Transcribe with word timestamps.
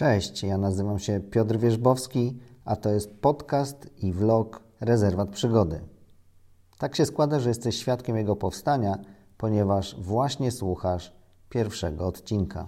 Cześć, 0.00 0.42
ja 0.42 0.58
nazywam 0.58 0.98
się 0.98 1.20
Piotr 1.20 1.58
Wierzbowski, 1.58 2.38
a 2.64 2.76
to 2.76 2.90
jest 2.90 3.20
podcast 3.20 3.90
i 3.96 4.12
vlog 4.12 4.62
Rezerwat 4.80 5.28
Przygody. 5.28 5.80
Tak 6.78 6.96
się 6.96 7.06
składa, 7.06 7.40
że 7.40 7.48
jesteś 7.48 7.76
świadkiem 7.76 8.16
jego 8.16 8.36
powstania, 8.36 8.98
ponieważ 9.36 10.00
właśnie 10.00 10.50
słuchasz 10.50 11.12
pierwszego 11.48 12.06
odcinka. 12.06 12.66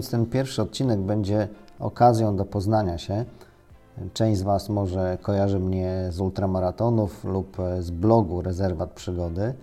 Więc 0.00 0.10
ten 0.10 0.26
pierwszy 0.26 0.62
odcinek 0.62 1.00
będzie 1.00 1.48
okazją 1.78 2.36
do 2.36 2.44
poznania 2.44 2.98
się. 2.98 3.24
Część 4.14 4.40
z 4.40 4.42
Was 4.42 4.68
może 4.68 5.18
kojarzy 5.22 5.58
mnie 5.58 6.08
z 6.10 6.20
ultramaratonów 6.20 7.24
lub 7.24 7.56
z 7.80 7.90
blogu 7.90 8.42
Rezerwat 8.42 8.90
Przygody. 8.90 9.54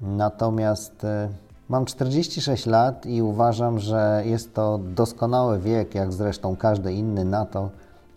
Natomiast 0.00 1.04
e, 1.04 1.28
mam 1.68 1.84
46 1.84 2.66
lat 2.66 3.06
i 3.06 3.22
uważam, 3.22 3.78
że 3.78 4.22
jest 4.26 4.54
to 4.54 4.78
doskonały 4.78 5.58
wiek, 5.58 5.94
jak 5.94 6.12
zresztą 6.12 6.56
każdy 6.56 6.92
inny, 6.92 7.24
na 7.24 7.46
to, 7.46 7.70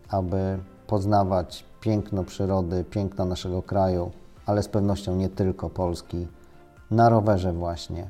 aby 0.10 0.60
poznawać 0.88 1.66
piękno 1.82 2.24
przyrody, 2.24 2.84
piękno 2.84 3.26
naszego 3.26 3.62
kraju, 3.62 4.12
ale 4.46 4.64
z 4.64 4.68
pewnością 4.68 5.16
nie 5.16 5.30
tylko 5.30 5.70
Polski, 5.70 6.28
na 6.92 7.10
rowerze 7.10 7.54
właśnie. 7.54 8.10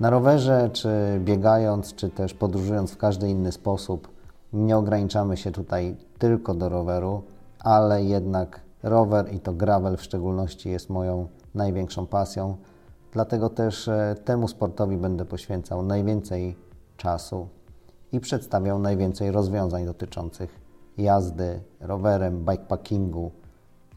Na 0.00 0.10
rowerze, 0.10 0.70
czy 0.72 1.20
biegając, 1.24 1.94
czy 1.94 2.10
też 2.10 2.34
podróżując 2.34 2.92
w 2.92 2.96
każdy 2.96 3.28
inny 3.28 3.52
sposób, 3.52 4.08
nie 4.52 4.76
ograniczamy 4.76 5.36
się 5.36 5.50
tutaj 5.50 5.96
tylko 6.18 6.54
do 6.54 6.68
roweru, 6.68 7.22
ale 7.58 8.04
jednak 8.04 8.60
rower 8.82 9.34
i 9.34 9.40
to 9.40 9.52
gravel 9.52 9.96
w 9.96 10.02
szczególności 10.02 10.70
jest 10.70 10.90
moją 10.90 11.28
największą 11.54 12.06
pasją. 12.06 12.56
Dlatego 13.12 13.50
też 13.50 13.88
e, 13.88 14.16
temu 14.24 14.48
sportowi 14.48 14.96
będę 14.96 15.24
poświęcał 15.24 15.82
najwięcej 15.82 16.56
czasu 16.96 17.48
i 18.12 18.20
przedstawiał 18.20 18.78
najwięcej 18.78 19.30
rozwiązań 19.30 19.84
dotyczących 19.84 20.60
jazdy 20.98 21.60
rowerem, 21.80 22.44
bikepackingu, 22.44 23.30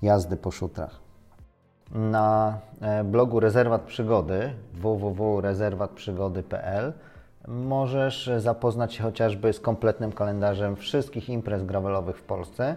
jazdy 0.01 0.37
po 0.37 0.51
szutrach. 0.51 1.02
Na 1.91 2.57
e, 2.81 3.03
blogu 3.03 3.39
Rezerwat 3.39 3.81
Przygody 3.81 4.53
www.rezerwatprzygody.pl 4.73 6.93
możesz 7.47 8.29
zapoznać 8.37 8.93
się 8.93 9.03
chociażby 9.03 9.53
z 9.53 9.59
kompletnym 9.59 10.11
kalendarzem 10.11 10.75
wszystkich 10.75 11.29
imprez 11.29 11.63
gravelowych 11.63 12.17
w 12.17 12.23
Polsce, 12.23 12.75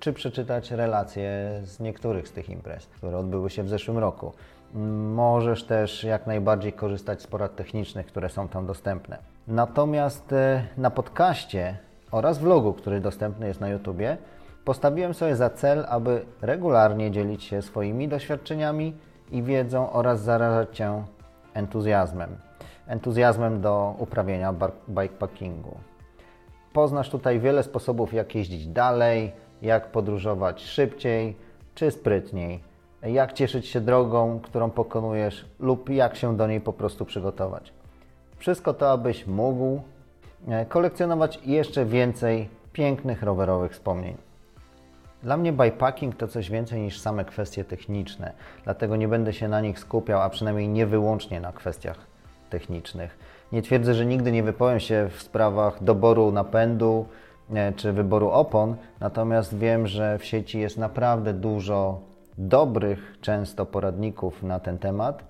czy 0.00 0.12
przeczytać 0.12 0.70
relacje 0.70 1.60
z 1.64 1.80
niektórych 1.80 2.28
z 2.28 2.32
tych 2.32 2.50
imprez, 2.50 2.86
które 2.86 3.18
odbyły 3.18 3.50
się 3.50 3.62
w 3.62 3.68
zeszłym 3.68 3.98
roku. 3.98 4.32
Możesz 5.14 5.64
też 5.64 6.04
jak 6.04 6.26
najbardziej 6.26 6.72
korzystać 6.72 7.22
z 7.22 7.26
porad 7.26 7.56
technicznych, 7.56 8.06
które 8.06 8.28
są 8.28 8.48
tam 8.48 8.66
dostępne. 8.66 9.18
Natomiast 9.48 10.32
e, 10.32 10.62
na 10.76 10.90
podcaście 10.90 11.76
oraz 12.10 12.38
vlogu, 12.38 12.72
który 12.72 13.00
dostępny 13.00 13.46
jest 13.46 13.60
na 13.60 13.68
YouTubie, 13.68 14.16
Postawiłem 14.64 15.14
sobie 15.14 15.36
za 15.36 15.50
cel, 15.50 15.86
aby 15.88 16.24
regularnie 16.40 17.10
dzielić 17.10 17.44
się 17.44 17.62
swoimi 17.62 18.08
doświadczeniami 18.08 18.96
i 19.30 19.42
wiedzą 19.42 19.92
oraz 19.92 20.20
zarażać 20.20 20.76
Cię 20.76 21.02
entuzjazmem. 21.54 22.36
Entuzjazmem 22.86 23.60
do 23.60 23.94
uprawiania 23.98 24.54
bikepackingu. 24.88 25.76
Poznasz 26.72 27.10
tutaj 27.10 27.40
wiele 27.40 27.62
sposobów, 27.62 28.12
jak 28.12 28.34
jeździć 28.34 28.66
dalej, 28.66 29.32
jak 29.62 29.92
podróżować 29.92 30.62
szybciej 30.62 31.36
czy 31.74 31.90
sprytniej, 31.90 32.60
jak 33.02 33.32
cieszyć 33.32 33.66
się 33.66 33.80
drogą, 33.80 34.40
którą 34.42 34.70
pokonujesz, 34.70 35.44
lub 35.60 35.90
jak 35.90 36.16
się 36.16 36.36
do 36.36 36.46
niej 36.46 36.60
po 36.60 36.72
prostu 36.72 37.04
przygotować. 37.04 37.72
Wszystko 38.36 38.74
to, 38.74 38.90
abyś 38.90 39.26
mógł 39.26 39.80
e, 40.48 40.66
kolekcjonować 40.66 41.40
jeszcze 41.46 41.84
więcej 41.84 42.48
pięknych 42.72 43.22
rowerowych 43.22 43.72
wspomnień. 43.72 44.16
Dla 45.22 45.36
mnie 45.36 45.52
bikepacking 45.52 46.16
to 46.16 46.28
coś 46.28 46.50
więcej 46.50 46.80
niż 46.80 47.00
same 47.00 47.24
kwestie 47.24 47.64
techniczne, 47.64 48.32
dlatego 48.64 48.96
nie 48.96 49.08
będę 49.08 49.32
się 49.32 49.48
na 49.48 49.60
nich 49.60 49.78
skupiał, 49.78 50.22
a 50.22 50.30
przynajmniej 50.30 50.68
nie 50.68 50.86
wyłącznie 50.86 51.40
na 51.40 51.52
kwestiach 51.52 51.98
technicznych. 52.50 53.18
Nie 53.52 53.62
twierdzę, 53.62 53.94
że 53.94 54.06
nigdy 54.06 54.32
nie 54.32 54.42
wypowiem 54.42 54.80
się 54.80 55.08
w 55.16 55.22
sprawach 55.22 55.84
doboru 55.84 56.32
napędu 56.32 57.06
e, 57.54 57.72
czy 57.72 57.92
wyboru 57.92 58.30
opon, 58.30 58.76
natomiast 59.00 59.58
wiem, 59.58 59.86
że 59.86 60.18
w 60.18 60.24
sieci 60.24 60.60
jest 60.60 60.78
naprawdę 60.78 61.34
dużo 61.34 62.00
dobrych, 62.38 63.18
często 63.20 63.66
poradników 63.66 64.42
na 64.42 64.60
ten 64.60 64.78
temat 64.78 65.24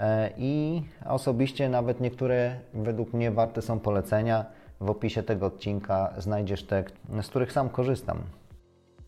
e, 0.00 0.30
i 0.36 0.82
osobiście 1.06 1.68
nawet 1.68 2.00
niektóre 2.00 2.54
według 2.74 3.12
mnie 3.12 3.30
warte 3.30 3.62
są 3.62 3.80
polecenia. 3.80 4.44
W 4.80 4.90
opisie 4.90 5.22
tego 5.22 5.46
odcinka 5.46 6.12
znajdziesz 6.18 6.62
te, 6.62 6.84
z 7.22 7.28
których 7.28 7.52
sam 7.52 7.68
korzystam. 7.68 8.18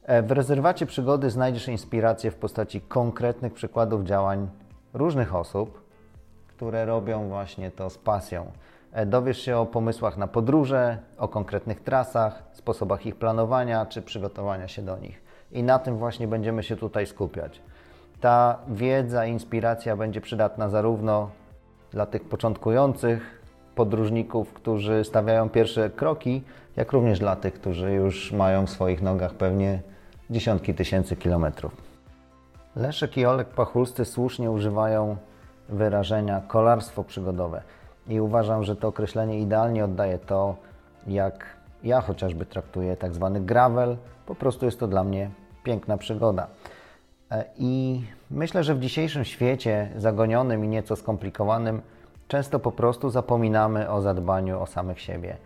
E, 0.03 0.23
w 0.23 0.31
rezerwacie 0.31 0.87
przygody 0.87 1.31
znajdziesz 1.31 1.69
inspirację 1.69 2.31
w 2.31 2.35
postaci 2.35 2.81
konkretnych 2.81 3.53
przykładów 3.53 4.05
działań 4.05 4.49
różnych 4.95 5.35
osób, 5.35 5.83
które 6.49 6.85
robią 6.85 7.29
właśnie 7.29 7.71
to 7.71 7.91
z 7.91 7.99
pasją. 7.99 8.53
E, 8.93 9.07
dowiesz 9.07 9.39
się 9.39 9.57
o 9.57 9.67
pomysłach 9.67 10.17
na 10.17 10.27
podróże, 10.27 10.99
o 11.19 11.29
konkretnych 11.29 11.81
trasach, 11.81 12.43
sposobach 12.53 13.07
ich 13.07 13.17
planowania 13.17 13.87
czy 13.87 14.03
przygotowania 14.03 14.69
się 14.69 14.83
do 14.83 14.99
nich. 14.99 15.23
I 15.53 15.63
na 15.63 15.79
tym 15.79 15.97
właśnie 15.97 16.29
będziemy 16.29 16.63
się 16.63 16.77
tutaj 16.77 17.07
skupiać. 17.07 17.61
Ta 18.21 18.59
wiedza, 18.69 19.27
inspiracja 19.27 19.97
będzie 19.97 20.21
przydatna 20.21 20.69
zarówno 20.69 21.31
dla 21.91 22.07
tych 22.07 22.25
początkujących 22.25 23.42
podróżników, 23.75 24.53
którzy 24.53 25.05
stawiają 25.05 25.49
pierwsze 25.49 25.91
kroki, 25.91 26.43
jak 26.77 26.93
również 26.93 27.19
dla 27.19 27.37
tych, 27.37 27.55
którzy 27.55 27.93
już 27.93 28.33
mają 28.33 28.67
w 28.67 28.71
swoich 28.71 29.03
nogach 29.03 29.35
pewnie 29.35 29.83
dziesiątki 30.31 30.75
tysięcy 30.75 31.17
kilometrów. 31.17 31.77
Leszek 32.77 33.17
i 33.17 33.27
Olek 33.27 33.49
Pachulscy 33.49 34.05
słusznie 34.05 34.51
używają 34.51 35.17
wyrażenia 35.69 36.43
kolarstwo 36.49 37.05
przygodowe 37.05 37.63
i 38.09 38.21
uważam, 38.21 38.65
że 38.65 38.77
to 38.77 38.89
określenie 38.89 39.41
idealnie 39.41 39.85
oddaje 39.85 40.19
to, 40.19 40.57
jak 41.07 41.47
ja 41.85 42.01
chociażby 42.01 42.47
traktuję 42.47 42.97
tak 42.97 43.15
zwany 43.15 43.41
gravel. 43.41 43.97
Po 44.27 44.35
prostu 44.35 44.67
jest 44.67 44.81
to 44.81 44.89
dla 44.89 45.05
mnie 45.05 45.31
piękna 45.65 45.97
przygoda. 45.97 46.47
E, 47.31 47.45
I 47.59 48.03
myślę, 48.31 48.65
że 48.65 48.75
w 48.75 48.81
dzisiejszym 48.81 49.25
świecie 49.25 49.91
zagonionym 49.97 50.65
i 50.65 50.69
nieco 50.69 50.97
skomplikowanym 50.97 51.83
często 52.33 52.59
po 52.59 52.73
prostu 52.73 53.11
zapominamy 53.11 53.91
o 53.91 54.01
zadbaniu 54.01 54.61
o 54.61 54.67
samych 54.67 55.01
siebie. 55.01 55.37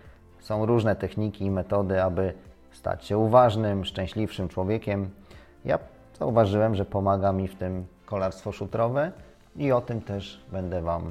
Są 0.40 0.66
różne 0.66 0.96
techniki 0.96 1.44
i 1.44 1.50
metody, 1.50 2.02
aby 2.02 2.32
stać 2.72 3.04
się 3.04 3.18
uważnym, 3.18 3.84
szczęśliwszym 3.84 4.48
człowiekiem. 4.48 5.10
Ja 5.64 5.78
zauważyłem, 6.18 6.74
że 6.74 6.84
pomaga 6.84 7.32
mi 7.32 7.48
w 7.48 7.54
tym 7.54 7.86
kolarstwo 8.04 8.52
szutrowe 8.52 9.12
i 9.56 9.72
o 9.72 9.80
tym 9.80 10.00
też 10.00 10.44
będę 10.52 10.82
Wam 10.82 11.02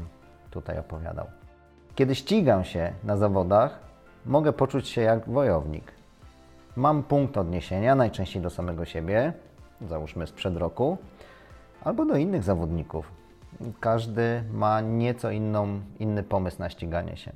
tutaj 0.52 0.80
opowiadał. 0.80 1.28
Kiedy 1.96 2.16
ścigam 2.16 2.64
się 2.64 2.94
na 3.04 3.18
zawodach, 3.18 3.80
mogę 4.26 4.54
poczuć 4.54 4.88
się 4.88 5.02
jak 5.02 5.30
wojownik. 5.30 5.92
Mam 6.76 7.04
punkt 7.04 7.38
odniesienia, 7.38 7.96
najczęściej 7.96 8.42
do 8.42 8.50
samego 8.50 8.86
siebie, 8.86 9.34
załóżmy 9.82 10.28
sprzed 10.28 10.58
roku, 10.58 10.98
albo 11.84 12.06
do 12.06 12.16
innych 12.16 12.44
zawodników. 12.44 13.25
Każdy 13.80 14.44
ma 14.54 14.82
nieco 14.82 15.32
inną, 15.32 15.82
inny 16.00 16.24
pomysł 16.24 16.60
na 16.60 16.70
ściganie 16.70 17.18
się. 17.18 17.32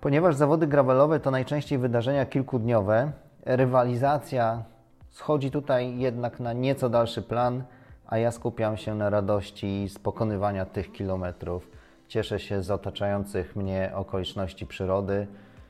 Ponieważ 0.00 0.34
zawody 0.34 0.66
gravelowe 0.66 1.20
to 1.20 1.30
najczęściej 1.30 1.78
wydarzenia 1.78 2.26
kilkudniowe, 2.26 3.12
rywalizacja 3.44 4.62
schodzi 5.10 5.50
tutaj 5.50 5.98
jednak 5.98 6.40
na 6.40 6.52
nieco 6.52 6.88
dalszy 6.88 7.22
plan, 7.22 7.62
a 8.06 8.18
ja 8.18 8.30
skupiam 8.30 8.76
się 8.76 8.94
na 8.94 9.10
radości 9.10 9.88
z 9.88 9.98
pokonywania 9.98 10.66
tych 10.66 10.92
kilometrów. 10.92 11.70
Cieszę 12.08 12.38
się 12.38 12.62
z 12.62 12.70
otaczających 12.70 13.56
mnie 13.56 13.90
okoliczności 13.94 14.66
przyrody. 14.66 15.26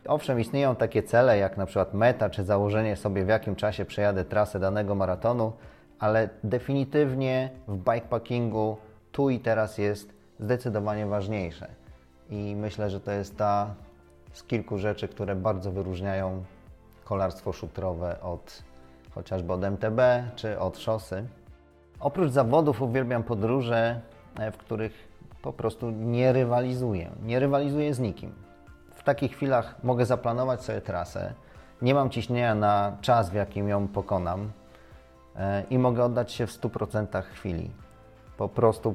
Owszem, 0.06 0.41
istnieją 0.41 0.76
takie 0.76 1.03
cele 1.03 1.38
jak 1.38 1.56
na 1.56 1.67
przykład 1.67 1.94
meta 1.94 2.31
czy 2.31 2.44
założenie 2.44 2.97
sobie 2.97 3.25
w 3.25 3.29
jakim 3.29 3.56
czasie 3.56 3.85
przejadę 3.85 4.25
trasę 4.25 4.61
danego 4.61 4.94
maratonu, 4.94 5.53
ale 5.99 6.29
definitywnie 6.44 7.50
w 7.69 7.76
bikepackingu 7.76 8.76
tu 9.14 9.31
i 9.31 9.40
teraz 9.40 9.78
jest 9.78 10.14
zdecydowanie 10.40 11.06
ważniejsze. 11.06 11.69
I 12.31 12.56
myślę, 12.56 12.90
że 12.90 13.00
to 13.00 13.11
jest 13.11 13.37
ta 13.37 13.75
z 14.32 14.43
kilku 14.43 14.78
rzeczy, 14.78 15.08
które 15.08 15.37
bardzo 15.37 15.72
wyróżniają 15.72 16.44
kolarstwo 17.05 17.52
szutrowe 17.52 18.20
od 18.20 18.62
chociażby 19.14 19.52
od 19.52 19.64
MTB 19.64 20.00
czy 20.37 20.58
od 20.58 20.78
szosy. 20.78 21.25
Oprócz 22.00 22.31
zawodów 22.31 22.82
uwielbiam 22.82 23.22
podróże, 23.22 24.00
e, 24.38 24.52
w 24.52 24.56
których 24.56 25.08
po 25.43 25.52
prostu 25.52 25.90
nie 25.90 26.32
rywalizuję. 26.32 27.10
Nie 27.22 27.40
rywalizuję 27.40 27.94
z 27.94 27.99
nikim. 27.99 28.32
W 28.94 29.02
takich 29.02 29.32
chwilach 29.32 29.84
mogę 29.84 30.06
zaplanować 30.06 30.62
sobie 30.62 30.81
trasę, 30.81 31.34
nie 31.82 31.94
mam 31.94 32.10
ciśnienia 32.10 32.55
na 32.55 32.96
czas, 33.00 33.31
w 33.31 33.34
jakim 33.34 33.69
ją 33.69 33.88
pokonam 33.88 34.50
e, 35.37 35.62
i 35.70 35.78
mogę 35.78 36.05
oddać 36.05 36.32
się 36.32 36.46
w 36.46 36.50
100% 36.50 37.22
chwili. 37.22 37.83
Po 38.36 38.48
prostu 38.48 38.94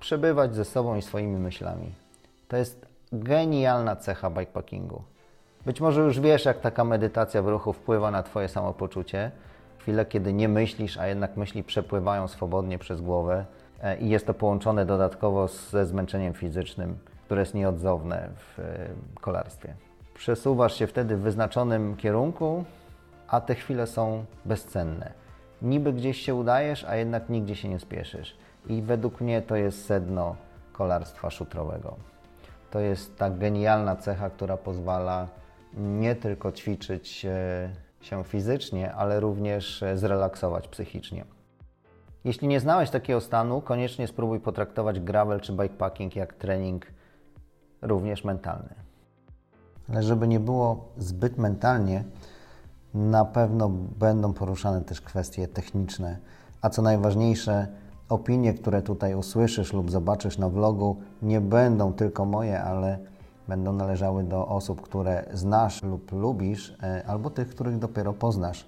przebywać 0.00 0.54
ze 0.54 0.64
sobą 0.64 0.96
i 0.96 1.02
swoimi 1.02 1.36
myślami. 1.36 1.92
To 2.48 2.56
jest 2.56 2.86
genialna 3.12 3.96
cecha 3.96 4.30
bikepackingu. 4.30 5.02
Być 5.66 5.80
może 5.80 6.00
już 6.00 6.20
wiesz, 6.20 6.44
jak 6.44 6.60
taka 6.60 6.84
medytacja 6.84 7.42
w 7.42 7.48
ruchu 7.48 7.72
wpływa 7.72 8.10
na 8.10 8.22
Twoje 8.22 8.48
samopoczucie. 8.48 9.30
Chwile, 9.78 10.06
kiedy 10.06 10.32
nie 10.32 10.48
myślisz, 10.48 10.98
a 10.98 11.06
jednak 11.06 11.36
myśli 11.36 11.64
przepływają 11.64 12.28
swobodnie 12.28 12.78
przez 12.78 13.00
głowę 13.00 13.44
e, 13.82 13.98
i 13.98 14.08
jest 14.08 14.26
to 14.26 14.34
połączone 14.34 14.86
dodatkowo 14.86 15.48
ze 15.48 15.86
zmęczeniem 15.86 16.34
fizycznym, 16.34 16.98
które 17.24 17.40
jest 17.40 17.54
nieodzowne 17.54 18.28
w 18.36 18.58
e, 18.58 18.88
kolarstwie. 19.20 19.74
Przesuwasz 20.14 20.74
się 20.74 20.86
wtedy 20.86 21.16
w 21.16 21.20
wyznaczonym 21.20 21.96
kierunku, 21.96 22.64
a 23.28 23.40
te 23.40 23.54
chwile 23.54 23.86
są 23.86 24.24
bezcenne. 24.44 25.12
Niby 25.62 25.92
gdzieś 25.92 26.20
się 26.20 26.34
udajesz, 26.34 26.84
a 26.84 26.96
jednak 26.96 27.28
nigdzie 27.28 27.56
się 27.56 27.68
nie 27.68 27.78
spieszysz. 27.78 28.36
I 28.68 28.82
według 28.82 29.20
mnie 29.20 29.42
to 29.42 29.56
jest 29.56 29.84
sedno 29.84 30.36
kolarstwa 30.72 31.30
szutrowego. 31.30 31.96
To 32.70 32.80
jest 32.80 33.16
ta 33.16 33.30
genialna 33.30 33.96
cecha, 33.96 34.30
która 34.30 34.56
pozwala 34.56 35.28
nie 35.76 36.14
tylko 36.14 36.52
ćwiczyć 36.52 37.24
e, 37.24 37.70
się 38.00 38.24
fizycznie, 38.24 38.94
ale 38.94 39.20
również 39.20 39.82
e, 39.82 39.98
zrelaksować 39.98 40.68
psychicznie. 40.68 41.24
Jeśli 42.24 42.48
nie 42.48 42.60
znałeś 42.60 42.90
takiego 42.90 43.20
stanu, 43.20 43.60
koniecznie 43.60 44.06
spróbuj 44.06 44.40
potraktować 44.40 45.00
gravel 45.00 45.40
czy 45.40 45.52
bikepacking 45.52 46.16
jak 46.16 46.34
trening 46.34 46.86
również 47.82 48.24
mentalny. 48.24 48.74
Ale 49.88 50.02
żeby 50.02 50.28
nie 50.28 50.40
było 50.40 50.88
zbyt 50.98 51.38
mentalnie, 51.38 52.04
na 52.94 53.24
pewno 53.24 53.68
będą 53.98 54.32
poruszane 54.32 54.82
też 54.82 55.00
kwestie 55.00 55.48
techniczne, 55.48 56.18
a 56.62 56.70
co 56.70 56.82
najważniejsze, 56.82 57.66
opinie, 58.08 58.54
które 58.54 58.82
tutaj 58.82 59.14
usłyszysz 59.14 59.72
lub 59.72 59.90
zobaczysz 59.90 60.38
na 60.38 60.48
vlogu, 60.48 60.96
nie 61.22 61.40
będą 61.40 61.92
tylko 61.92 62.24
moje, 62.24 62.62
ale 62.62 62.98
będą 63.48 63.72
należały 63.72 64.24
do 64.24 64.48
osób, 64.48 64.80
które 64.80 65.24
znasz 65.32 65.82
lub 65.82 66.12
lubisz, 66.12 66.76
e, 66.82 67.02
albo 67.06 67.30
tych, 67.30 67.48
których 67.48 67.78
dopiero 67.78 68.12
poznasz. 68.12 68.66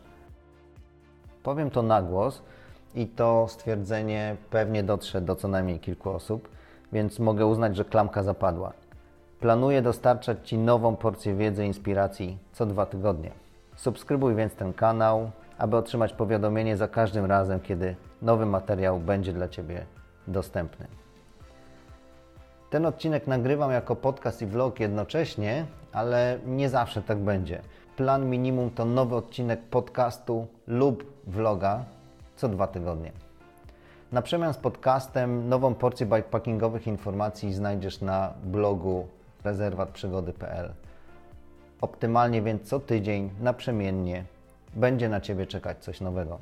Powiem 1.43 1.71
to 1.71 1.83
na 1.83 2.03
głos 2.03 2.43
i 2.95 3.07
to 3.07 3.47
stwierdzenie 3.49 4.37
pewnie 4.51 4.83
dotrze 4.83 5.21
do 5.21 5.37
co 5.37 5.49
najmniej 5.49 5.81
kilku 5.81 6.11
osób, 6.11 6.49
więc 6.93 7.19
mogę 7.19 7.47
uznać, 7.47 7.77
że 7.77 7.85
klamka 7.85 8.23
zapadła. 8.23 8.73
Planuję 9.41 9.83
dostarczać 9.83 10.49
Ci 10.49 10.59
nową 10.59 10.97
porcję 10.97 11.35
wiedzy 11.35 11.65
i 11.65 11.67
inspiracji 11.67 12.39
co 12.53 12.67
dwa 12.67 12.87
tygodnie. 12.87 13.31
Subskrybuj 13.77 14.35
więc 14.35 14.55
ten 14.55 14.73
kanał, 14.73 15.31
aby 15.59 15.77
otrzymać 15.77 16.13
powiadomienie 16.13 16.77
za 16.77 16.89
każdym 16.89 17.25
razem, 17.25 17.61
kiedy 17.61 17.97
nowy 18.23 18.47
materiał 18.47 19.01
będzie 19.01 19.33
dla 19.33 19.49
Ciebie 19.49 19.87
dostępny. 20.27 20.87
Ten 22.71 22.87
odcinek 22.87 23.27
nagrywam 23.27 23.71
jako 23.71 23.97
podcast 23.97 24.43
i 24.43 24.47
vlog 24.47 24.81
jednocześnie, 24.81 25.67
ale 25.93 26.39
nie 26.47 26.69
zawsze 26.69 27.03
tak 27.03 27.19
będzie. 27.19 27.63
Plan 27.97 28.31
minimum 28.31 28.71
to 28.71 28.85
nowy 28.85 29.17
odcinek 29.17 29.61
podcastu 29.63 30.47
lub 30.67 31.05
vloga 31.27 31.85
co 32.37 32.49
dwa 32.49 32.67
tygodnie. 32.67 33.13
Na 34.13 34.23
przemian 34.23 34.55
z 34.55 34.57
podcastem 34.57 35.49
nową 35.49 35.75
porcję 35.75 36.07
bikepackingowych 36.07 36.87
informacji 36.87 37.55
znajdziesz 37.55 38.01
na 38.01 38.33
blogu 38.45 39.07
rezerwatprzygody.pl. 39.45 40.73
Optymalnie 41.81 42.43
więc 42.43 42.63
co 42.63 42.81
tydzień, 42.81 43.31
naprzemiennie, 43.41 44.25
będzie 44.77 45.09
na 45.09 45.21
Ciebie 45.21 45.47
czekać 45.47 45.79
coś 45.79 46.01
nowego. 46.01 46.39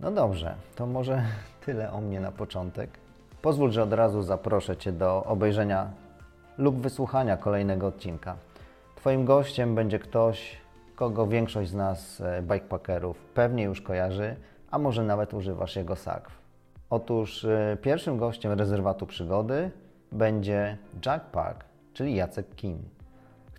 No 0.00 0.10
dobrze, 0.10 0.54
to 0.76 0.86
może 0.86 1.22
tyle 1.66 1.92
o 1.92 2.00
mnie 2.00 2.20
na 2.20 2.32
początek. 2.32 2.90
Pozwól, 3.42 3.72
że 3.72 3.82
od 3.82 3.92
razu 3.92 4.22
zaproszę 4.22 4.76
Cię 4.76 4.92
do 4.92 5.24
obejrzenia 5.24 5.90
lub 6.58 6.80
wysłuchania 6.80 7.36
kolejnego 7.36 7.86
odcinka. 7.86 8.36
Twoim 8.96 9.24
gościem 9.24 9.74
będzie 9.74 9.98
ktoś, 9.98 10.56
kogo 10.96 11.26
większość 11.26 11.70
z 11.70 11.74
nas, 11.74 12.20
e, 12.20 12.42
bikepackerów, 12.42 13.24
pewnie 13.34 13.64
już 13.64 13.80
kojarzy, 13.80 14.36
a 14.70 14.78
może 14.78 15.04
nawet 15.04 15.34
używasz 15.34 15.76
jego 15.76 15.96
sakw. 15.96 16.38
Otóż 16.90 17.44
e, 17.44 17.76
pierwszym 17.82 18.18
gościem 18.18 18.52
rezerwatu 18.52 19.06
przygody 19.06 19.70
będzie 20.12 20.78
Jack 21.06 21.24
Park, 21.24 21.64
czyli 21.92 22.14
Jacek 22.14 22.54
Kim, 22.54 22.78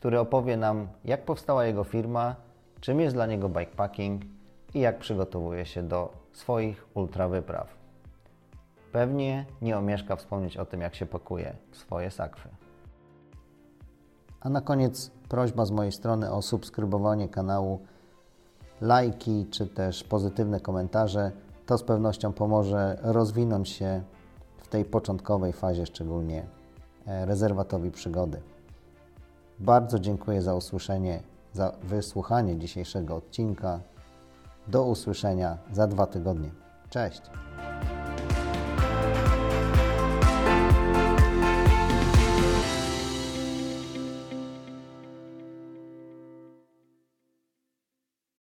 który 0.04 0.20
opowie 0.20 0.58
nam, 0.58 0.88
jak 1.06 1.26
powstała 1.26 1.66
jego 1.66 1.84
firma, 1.84 2.36
czym 2.80 3.00
jest 3.00 3.16
dla 3.16 3.26
niego 3.26 3.50
bikepacking 3.50 4.22
i 4.74 4.80
jak 4.80 5.00
przygotowuje 5.00 5.66
się 5.66 5.84
do 5.84 6.14
swoich 6.34 6.86
ultrawypraw. 6.94 7.68
Pewnie 8.92 9.46
nie 9.62 9.78
omieszka 9.78 10.16
wspomnieć 10.16 10.58
o 10.58 10.66
tym, 10.66 10.82
jak 10.82 10.96
się 10.96 11.06
pakuje 11.06 11.56
swoje 11.72 12.12
sakwy. 12.12 12.50
A 14.42 14.50
na 14.50 14.62
koniec 14.62 15.12
prośba 15.30 15.66
z 15.66 15.72
mojej 15.72 15.92
strony 15.92 16.32
o 16.32 16.42
subskrybowanie 16.42 17.30
kanału, 17.30 17.80
lajki 18.82 19.46
czy 19.52 19.68
też 19.68 20.04
pozytywne 20.04 20.60
komentarze. 20.60 21.32
To 21.66 21.78
z 21.78 21.84
pewnością 21.84 22.34
pomoże 22.34 23.00
rozwinąć 23.02 23.70
się 23.70 24.02
w 24.58 24.68
tej 24.68 24.86
początkowej 24.86 25.54
fazie, 25.54 25.86
szczególnie 25.86 26.46
e, 27.08 27.26
rezerwatowi 27.26 27.92
przygody. 27.92 28.42
Bardzo 29.60 30.00
dziękuję 30.00 30.42
za 30.42 30.56
usłyszenie, 30.56 31.24
za 31.54 31.72
wysłuchanie 31.84 32.58
dzisiejszego 32.58 33.16
odcinka. 33.16 33.80
Do 34.68 34.84
usłyszenia 34.84 35.58
za 35.72 35.88
dwa 35.88 36.08
tygodnie. 36.08 36.50
Cześć! 36.90 37.22